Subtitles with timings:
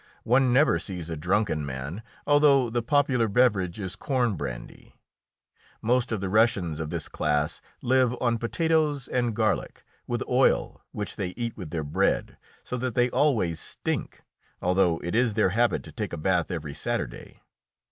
[0.23, 4.95] One never sees a drunken man, although the popular beverage is corn brandy.
[5.79, 11.17] Most of the Russians of this class live on potatoes and garlic, with oil, which
[11.17, 14.23] they eat with their bread, so that they always stink,
[14.59, 17.39] although it is their habit to take a bath every Saturday.